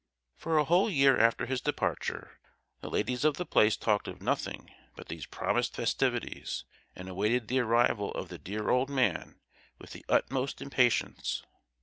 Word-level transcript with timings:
For 0.35 0.57
a 0.57 0.63
whole 0.63 0.89
year 0.89 1.19
after 1.19 1.45
his 1.45 1.61
departure, 1.61 2.39
the 2.79 2.89
ladies 2.89 3.23
of 3.23 3.37
the 3.37 3.45
place 3.45 3.77
talked 3.77 4.07
of 4.07 4.19
nothing 4.19 4.71
but 4.95 5.09
these 5.09 5.27
promised 5.27 5.75
festivities; 5.75 6.65
and 6.95 7.07
awaited 7.07 7.49
the 7.49 7.59
arrival 7.59 8.11
of 8.13 8.29
the 8.29 8.39
"dear 8.39 8.71
old 8.71 8.89
man" 8.89 9.41
with 9.77 9.91
the 9.91 10.03
utmost 10.09 10.59
impatience. 10.59 11.43